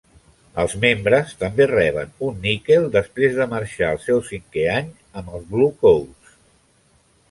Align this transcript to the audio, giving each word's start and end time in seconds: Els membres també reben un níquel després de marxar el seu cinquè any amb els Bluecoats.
Els 0.61 0.71
membres 0.85 1.35
també 1.43 1.67
reben 1.73 2.15
un 2.29 2.41
níquel 2.47 2.89
després 2.97 3.39
de 3.43 3.49
marxar 3.55 3.93
el 3.97 4.03
seu 4.09 4.27
cinquè 4.35 4.69
any 4.81 4.93
amb 5.23 5.35
els 5.39 5.49
Bluecoats. 5.57 6.39